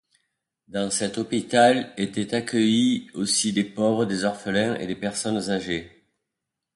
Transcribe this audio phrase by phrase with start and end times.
[0.67, 6.07] Dans cet hôpital étaient accueillis aussi des pauvres, des orphelins et des personnes âgées.